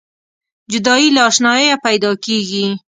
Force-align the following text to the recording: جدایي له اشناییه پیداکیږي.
جدایي 0.71 1.07
له 1.15 1.21
اشناییه 1.29 1.75
پیداکیږي. 1.85 2.65